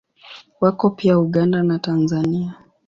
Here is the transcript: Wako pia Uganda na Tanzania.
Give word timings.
Wako 0.61 0.89
pia 0.89 1.19
Uganda 1.19 1.63
na 1.63 1.79
Tanzania. 1.79 2.53